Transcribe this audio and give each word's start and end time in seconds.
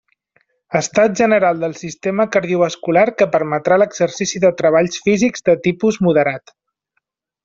Estat 0.77 1.17
general 1.23 1.59
del 1.65 1.75
sistema 1.81 2.25
cardiovascular 2.35 3.03
que 3.19 3.27
permeta 3.37 3.77
l'exercici 3.81 4.41
de 4.49 4.53
treballs 4.63 4.97
físics 5.09 5.47
de 5.51 5.57
tipus 5.69 6.01
moderat. 6.07 6.55